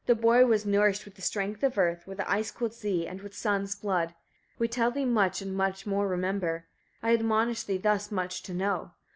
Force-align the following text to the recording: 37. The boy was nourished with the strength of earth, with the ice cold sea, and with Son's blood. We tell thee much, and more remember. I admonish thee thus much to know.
37. 0.07 0.17
The 0.19 0.23
boy 0.23 0.45
was 0.49 0.65
nourished 0.65 1.05
with 1.05 1.13
the 1.13 1.21
strength 1.21 1.61
of 1.61 1.77
earth, 1.77 2.07
with 2.07 2.17
the 2.17 2.27
ice 2.27 2.49
cold 2.49 2.73
sea, 2.73 3.05
and 3.05 3.21
with 3.21 3.35
Son's 3.37 3.75
blood. 3.75 4.15
We 4.57 4.67
tell 4.67 4.89
thee 4.89 5.05
much, 5.05 5.43
and 5.43 5.55
more 5.85 6.07
remember. 6.07 6.65
I 7.03 7.13
admonish 7.13 7.61
thee 7.61 7.77
thus 7.77 8.09
much 8.11 8.41
to 8.41 8.53
know. 8.55 8.93